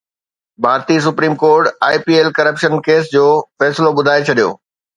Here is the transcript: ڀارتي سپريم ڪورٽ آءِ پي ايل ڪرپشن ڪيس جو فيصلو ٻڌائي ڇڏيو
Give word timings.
ڀارتي 0.63 0.95
سپريم 1.05 1.33
ڪورٽ 1.43 1.65
آءِ 1.87 1.97
پي 2.05 2.13
ايل 2.17 2.29
ڪرپشن 2.37 2.73
ڪيس 2.85 3.03
جو 3.15 3.25
فيصلو 3.57 3.89
ٻڌائي 3.97 4.21
ڇڏيو 4.27 4.49